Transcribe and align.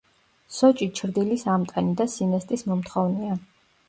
სოჭი 0.53 0.85
ჩრდილის 0.99 1.43
ამტანი 1.55 1.93
და 1.99 2.07
სინესტის 2.13 2.65
მომთხოვნია. 2.71 3.37